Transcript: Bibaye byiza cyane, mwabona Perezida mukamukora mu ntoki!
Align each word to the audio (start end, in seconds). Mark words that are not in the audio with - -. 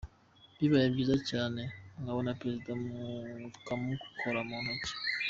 Bibaye 0.59 0.87
byiza 0.93 1.15
cyane, 1.29 1.61
mwabona 1.99 2.37
Perezida 2.39 2.71
mukamukora 2.83 4.39
mu 4.49 4.57
ntoki! 4.63 4.93